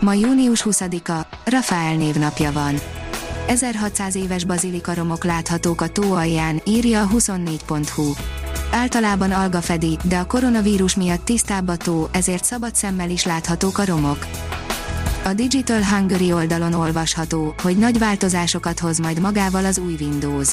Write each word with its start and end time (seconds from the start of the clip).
Ma 0.00 0.12
június 0.12 0.62
20-a, 0.64 1.26
Rafael 1.44 1.96
névnapja 1.96 2.52
van. 2.52 2.74
1600 3.46 4.14
éves 4.14 4.44
bazilika 4.44 4.94
romok 4.94 5.24
láthatók 5.24 5.80
a 5.80 5.88
tó 5.88 6.12
alján, 6.12 6.60
írja 6.64 7.02
a 7.02 7.08
24.hu. 7.08 8.12
Általában 8.70 9.32
alga 9.32 9.60
fedi, 9.60 9.98
de 10.02 10.18
a 10.18 10.26
koronavírus 10.26 10.96
miatt 10.96 11.24
tisztább 11.24 11.68
a 11.68 11.76
tó, 11.76 12.08
ezért 12.10 12.44
szabad 12.44 12.74
szemmel 12.74 13.10
is 13.10 13.24
láthatók 13.24 13.78
a 13.78 13.84
romok. 13.84 14.26
A 15.24 15.34
Digital 15.34 15.84
Hungary 15.84 16.32
oldalon 16.32 16.72
olvasható, 16.72 17.54
hogy 17.62 17.76
nagy 17.76 17.98
változásokat 17.98 18.78
hoz 18.78 18.98
majd 18.98 19.20
magával 19.20 19.64
az 19.64 19.78
új 19.78 19.96
Windows. 20.00 20.48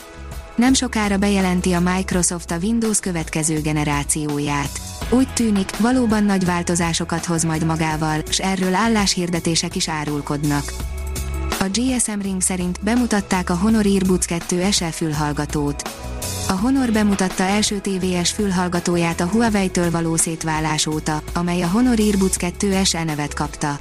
Nem 0.56 0.74
sokára 0.74 1.18
bejelenti 1.18 1.74
a 1.74 1.80
Microsoft 1.80 2.52
a 2.52 2.58
Windows 2.62 3.00
következő 3.00 3.62
generációját. 3.62 4.82
Úgy 5.10 5.34
tűnik, 5.34 5.78
valóban 5.78 6.24
nagy 6.24 6.46
változásokat 6.46 7.26
hoz 7.26 7.44
majd 7.44 7.66
magával, 7.66 8.22
s 8.30 8.40
erről 8.40 8.76
álláshirdetések 8.76 9.76
is 9.76 9.90
árulkodnak. 9.90 10.74
A 11.60 11.66
GSM 11.74 12.20
Ring 12.22 12.42
szerint 12.42 12.80
bemutatták 12.84 13.50
a 13.50 13.56
Honor 13.56 13.86
Earbuds 13.86 14.26
2 14.26 14.72
SE 14.72 14.92
fülhallgatót. 14.92 15.82
A 16.50 16.54
Honor 16.54 16.92
bemutatta 16.92 17.44
első 17.44 17.80
TVS 17.80 18.32
fülhallgatóját 18.32 19.22
a 19.22 19.28
Huawei-től 19.28 19.92
való 19.92 20.16
szétválás 20.16 20.86
óta, 20.86 21.22
amely 21.34 21.62
a 21.62 21.68
Honor 21.68 22.00
Earbuds 22.00 22.38
2 22.38 22.84
SE 22.84 23.04
nevet 23.04 23.34
kapta. 23.34 23.78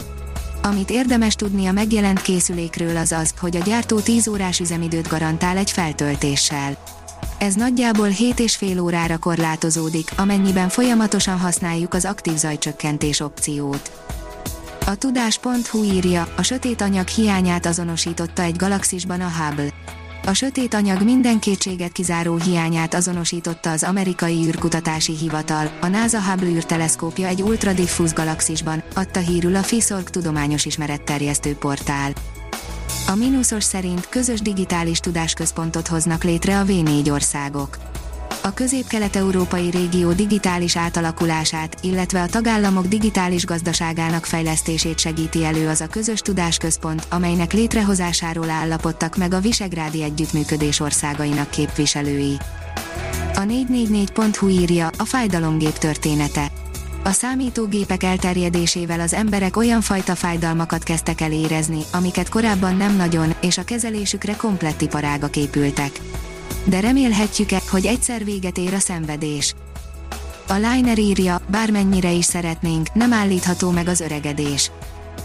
Amit 0.63 0.91
érdemes 0.91 1.35
tudni 1.35 1.67
a 1.67 1.73
megjelent 1.73 2.23
készülékről 2.23 2.97
az 2.97 3.13
az, 3.13 3.35
hogy 3.41 3.57
a 3.57 3.63
gyártó 3.65 4.01
10 4.01 4.29
órás 4.29 4.61
üzemidőt 4.61 5.09
garantál 5.09 5.57
egy 5.57 5.71
feltöltéssel. 5.71 6.79
Ez 7.39 7.55
nagyjából 7.55 8.09
7,5 8.09 8.83
órára 8.83 9.19
korlátozódik, 9.19 10.11
amennyiben 10.17 10.69
folyamatosan 10.69 11.39
használjuk 11.39 11.95
az 11.95 12.05
aktív 12.05 12.37
zajcsökkentés 12.37 13.21
opciót. 13.21 13.91
A 14.87 14.95
tudás.hu 14.95 15.83
írja, 15.83 16.29
a 16.37 16.43
sötét 16.43 16.81
anyag 16.81 17.09
hiányát 17.09 17.67
azonosította 17.67 18.43
egy 18.43 18.57
galaxisban 18.57 19.21
a 19.21 19.31
Hubble. 19.39 19.71
A 20.27 20.33
sötét 20.33 20.75
anyag 20.75 21.03
minden 21.03 21.39
kétséget 21.39 21.93
kizáró 21.93 22.37
hiányát 22.37 22.95
azonosította 22.95 23.71
az 23.71 23.83
amerikai 23.83 24.47
űrkutatási 24.47 25.17
hivatal, 25.17 25.71
a 25.81 25.87
NASA 25.87 26.23
Hubble 26.23 26.49
űrteleszkópja 26.49 27.27
egy 27.27 27.43
ultradiffúz 27.43 28.13
galaxisban, 28.13 28.83
adta 28.95 29.21
hírül 29.21 29.57
a 29.57 29.63
FISORG 29.63 30.11
tudományos 30.11 30.65
ismeretterjesztő 30.65 31.55
portál. 31.55 32.13
A 33.09 33.15
mínuszos 33.15 33.65
szerint 33.65 34.09
közös 34.09 34.41
digitális 34.41 34.99
tudásközpontot 34.99 35.87
hoznak 35.87 36.25
létre 36.25 36.59
a 36.59 36.65
V4 36.65 37.13
országok. 37.13 37.92
A 38.45 38.55
közép-kelet-európai 38.55 39.71
régió 39.71 40.13
digitális 40.13 40.77
átalakulását, 40.77 41.77
illetve 41.83 42.23
a 42.23 42.27
tagállamok 42.27 42.87
digitális 42.87 43.45
gazdaságának 43.45 44.25
fejlesztését 44.25 44.99
segíti 44.99 45.45
elő 45.45 45.69
az 45.69 45.81
a 45.81 45.87
közös 45.87 46.21
tudásközpont, 46.21 47.07
amelynek 47.09 47.53
létrehozásáról 47.53 48.51
állapodtak 48.51 49.17
meg 49.17 49.35
a 49.35 49.41
Visegrádi 49.41 50.03
Együttműködés 50.03 50.81
országainak 50.81 51.51
képviselői. 51.51 52.37
A 53.35 53.41
444.hu 53.41 54.49
írja 54.49 54.91
a 54.99 55.05
fájdalomgép 55.05 55.79
története 55.79 56.51
a 57.05 57.11
számítógépek 57.11 58.03
elterjedésével 58.03 59.01
az 59.01 59.13
emberek 59.13 59.57
olyan 59.57 59.81
fajta 59.81 60.15
fájdalmakat 60.15 60.83
kezdtek 60.83 61.21
el 61.21 61.33
érezni, 61.33 61.81
amiket 61.93 62.29
korábban 62.29 62.77
nem 62.77 62.97
nagyon, 62.97 63.35
és 63.41 63.59
a 63.59 63.65
kezelésükre 63.65 64.37
komplett 64.37 64.81
iparágak 64.81 65.37
épültek. 65.37 66.01
De 66.65 66.81
remélhetjük-e, 66.81 67.61
hogy 67.71 67.87
egyszer 67.87 68.25
véget 68.25 68.59
ér 68.59 68.75
a 68.75 68.79
szenvedés. 68.79 69.55
A 70.49 70.55
Liner 70.55 70.99
írja, 70.99 71.41
bármennyire 71.47 72.11
is 72.11 72.25
szeretnénk, 72.25 72.93
nem 72.93 73.13
állítható 73.13 73.71
meg 73.71 73.89
az 73.89 74.01
öregedés. 74.01 74.71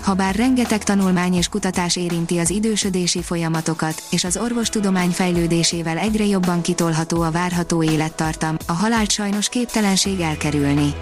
Habár 0.02 0.36
rengeteg 0.36 0.84
tanulmány 0.84 1.34
és 1.34 1.48
kutatás 1.48 1.96
érinti 1.96 2.38
az 2.38 2.50
idősödési 2.50 3.22
folyamatokat, 3.22 4.04
és 4.12 4.24
az 4.24 4.38
orvostudomány 4.38 5.10
fejlődésével 5.10 5.98
egyre 5.98 6.26
jobban 6.26 6.62
kitolható 6.62 7.22
a 7.22 7.32
várható 7.32 7.84
élettartam, 7.84 8.58
a 8.66 8.72
halált 8.74 9.12
sajnos 9.12 9.50
képtelenség 9.50 10.20
elkerülni. 10.20 10.94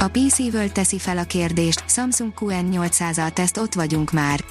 A 0.00 0.08
PC 0.08 0.38
World 0.38 0.72
teszi 0.72 0.98
fel 0.98 1.18
a 1.18 1.24
kérdést, 1.24 1.84
Samsung 1.86 2.32
QN800-al 2.40 3.32
teszt 3.32 3.56
ott 3.56 3.74
vagyunk 3.74 4.12
már. 4.12 4.44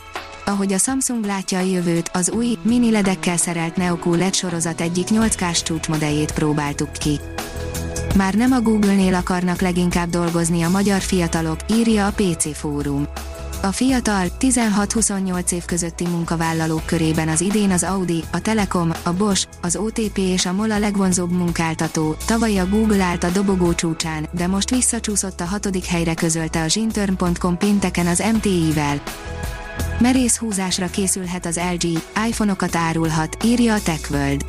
Ahogy 0.48 0.74
a 0.74 0.78
Samsung 0.78 1.26
látja 1.26 1.58
a 1.58 1.62
jövőt, 1.62 2.10
az 2.14 2.30
új, 2.30 2.58
mini 2.62 2.92
ledekkel 2.92 3.38
szerelt 3.38 3.76
Neoku 3.76 4.16
LED 4.16 4.34
sorozat 4.34 4.82
egyik 4.82 5.08
8K-s 5.10 5.64
csúcsmodelljét 5.64 6.32
próbáltuk 6.32 6.92
ki. 6.92 7.20
Már 8.16 8.34
nem 8.34 8.52
a 8.52 8.62
Google-nél 8.62 9.14
akarnak 9.14 9.62
leginkább 9.62 10.10
dolgozni 10.10 10.62
a 10.62 10.70
magyar 10.70 11.02
fiatalok, 11.02 11.60
írja 11.72 12.06
a 12.06 12.12
PC 12.16 12.58
Fórum. 12.58 13.08
A 13.62 13.72
fiatal, 13.72 14.28
16-28 14.40 15.52
év 15.52 15.66
közötti 15.66 16.08
munkavállalók 16.08 16.86
körében 16.86 17.28
az 17.28 17.42
idén 17.42 17.72
az 17.72 17.84
Audi, 17.84 18.24
a 18.32 18.42
Telekom, 18.42 18.92
a 19.04 19.14
Bosch, 19.14 19.48
az 19.62 19.76
OTP 19.76 20.18
és 20.18 20.46
a 20.46 20.54
MOL 20.54 20.72
a 20.72 20.80
legvonzóbb 20.80 21.32
munkáltató, 21.32 22.16
tavaly 22.26 22.58
a 22.58 22.70
Google 22.70 23.04
állt 23.04 23.24
a 23.24 23.30
dobogó 23.30 23.74
csúcsán, 23.74 24.28
de 24.32 24.48
most 24.48 24.70
visszacsúszott 24.70 25.42
a 25.42 25.46
hatodik 25.46 25.86
helyre 25.86 26.14
közölte 26.14 26.64
a 26.64 26.68
zsintörn.com 26.68 27.58
pénteken 27.58 28.08
az 28.08 28.24
MTI-vel. 28.34 29.02
Merész 30.00 30.38
húzásra 30.38 30.88
készülhet 30.88 31.46
az 31.46 31.60
LG, 31.74 32.02
iPhone-okat 32.28 32.76
árulhat, 32.76 33.38
írja 33.44 33.74
a 33.74 33.82
TechWorld. 33.82 34.46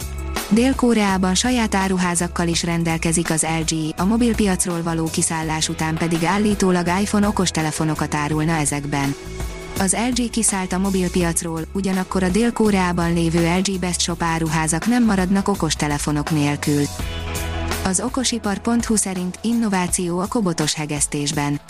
Dél-Koreában 0.48 1.34
saját 1.34 1.74
áruházakkal 1.74 2.48
is 2.48 2.62
rendelkezik 2.62 3.30
az 3.30 3.46
LG, 3.60 3.94
a 3.96 4.04
mobilpiacról 4.04 4.82
való 4.82 5.08
kiszállás 5.12 5.68
után 5.68 5.96
pedig 5.96 6.24
állítólag 6.24 6.86
iPhone 7.00 7.28
okostelefonokat 7.28 8.14
árulna 8.14 8.52
ezekben. 8.52 9.14
Az 9.78 9.96
LG 10.10 10.30
kiszállt 10.30 10.72
a 10.72 10.78
mobilpiacról, 10.78 11.60
ugyanakkor 11.72 12.22
a 12.22 12.28
Dél-Koreában 12.28 13.12
lévő 13.12 13.56
LG 13.58 13.78
Best 13.78 14.00
Shop 14.00 14.22
áruházak 14.22 14.86
nem 14.86 15.04
maradnak 15.04 15.48
okostelefonok 15.48 16.30
nélkül. 16.30 16.82
Az 17.84 18.00
okosipar.hu 18.00 18.96
szerint 18.96 19.38
innováció 19.42 20.18
a 20.18 20.26
kobotos 20.26 20.74
hegesztésben 20.74 21.60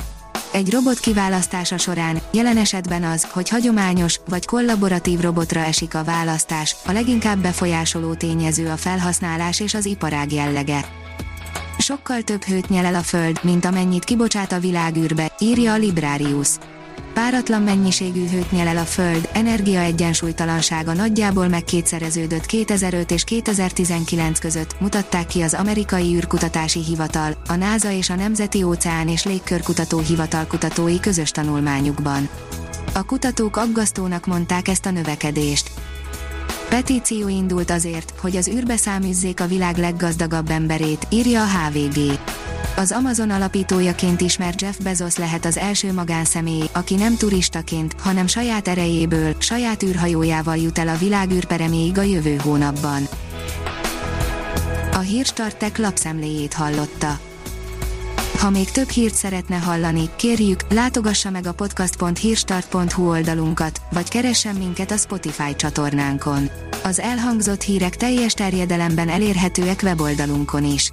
egy 0.53 0.73
robot 0.73 0.99
kiválasztása 0.99 1.79
során, 1.79 2.21
jelen 2.33 2.57
esetben 2.57 3.05
az, 3.05 3.27
hogy 3.31 3.49
hagyományos 3.49 4.21
vagy 4.29 4.47
kollaboratív 4.47 5.21
robotra 5.21 5.61
esik 5.61 5.95
a 5.95 6.05
választás, 6.05 6.77
a 6.87 6.93
leginkább 6.93 7.39
befolyásoló 7.39 8.15
tényező 8.15 8.69
a 8.69 8.77
felhasználás 8.77 9.61
és 9.61 9.75
az 9.75 9.87
iparág 9.87 10.33
jellege. 10.33 10.85
Sokkal 11.79 12.23
több 12.23 12.43
hőt 12.43 12.69
nyel 12.69 12.85
el 12.85 12.95
a 12.95 13.03
Föld, 13.03 13.39
mint 13.43 13.65
amennyit 13.65 14.05
kibocsát 14.05 14.53
a 14.53 14.59
világűrbe, 14.59 15.33
írja 15.39 15.73
a 15.73 15.77
Librarius 15.77 16.49
páratlan 17.19 17.63
mennyiségű 17.63 18.29
hőt 18.29 18.51
nyel 18.51 18.67
el 18.67 18.77
a 18.77 18.85
Föld, 18.85 19.29
energiaegyensúlytalansága 19.33 20.93
nagyjából 20.93 21.49
megkétszereződött 21.49 22.47
2005 22.47 23.11
és 23.11 23.25
2019 23.25 24.39
között, 24.39 24.81
mutatták 24.81 25.27
ki 25.27 25.41
az 25.43 25.55
amerikai 25.55 26.15
űrkutatási 26.15 26.85
hivatal, 26.85 27.37
a 27.49 27.55
NASA 27.55 27.91
és 27.91 28.11
a 28.11 28.15
Nemzeti 28.15 28.63
Óceán 28.63 29.09
és 29.09 29.25
Légkörkutató 29.25 29.99
Hivatal 29.99 30.47
kutatói 30.47 31.01
közös 31.01 31.31
tanulmányukban. 31.31 32.29
A 32.95 33.05
kutatók 33.05 33.57
aggasztónak 33.57 34.27
mondták 34.27 34.69
ezt 34.69 34.87
a 34.87 34.91
növekedést. 34.91 35.71
Petíció 36.69 37.29
indult 37.29 37.71
azért, 37.71 38.13
hogy 38.21 38.37
az 38.37 38.49
űrbe 38.49 38.77
száműzzék 38.77 39.41
a 39.41 39.47
világ 39.47 39.77
leggazdagabb 39.77 40.51
emberét, 40.51 41.07
írja 41.11 41.43
a 41.43 41.47
HVG. 41.47 42.19
Az 42.79 42.93
Amazon 42.93 43.31
alapítójaként 43.31 44.21
ismert 44.21 44.61
Jeff 44.61 44.77
Bezos 44.83 45.17
lehet 45.17 45.45
az 45.45 45.57
első 45.57 45.93
magánszemély, 45.93 46.69
aki 46.73 46.95
nem 46.95 47.17
turistaként, 47.17 47.95
hanem 48.01 48.27
saját 48.27 48.69
erejéből, 48.69 49.35
saját 49.39 49.83
űrhajójával 49.83 50.57
jut 50.57 50.79
el 50.79 50.89
a 50.89 50.97
világ 50.97 51.31
űrpereméig 51.31 51.99
a 51.99 52.03
jövő 52.03 52.37
hónapban. 52.37 53.09
A 54.93 54.99
Hírstartek 54.99 55.79
lapszemléjét 55.79 56.53
hallotta. 56.55 57.19
Ha 58.39 58.51
még 58.51 58.71
több 58.71 58.89
hírt 58.89 59.15
szeretne 59.15 59.57
hallani, 59.57 60.11
kérjük, 60.17 60.73
látogassa 60.73 61.31
meg 61.31 61.47
a 61.47 61.53
podcast.hírstart.hu 61.53 63.09
oldalunkat, 63.09 63.81
vagy 63.93 64.09
keressen 64.09 64.55
minket 64.55 64.91
a 64.91 64.97
Spotify 64.97 65.57
csatornánkon. 65.57 66.51
Az 66.85 67.01
elhangzott 67.01 67.63
hírek 67.63 67.97
teljes 67.97 68.33
terjedelemben 68.33 69.09
elérhetőek 69.09 69.81
weboldalunkon 69.83 70.65
is. 70.65 70.93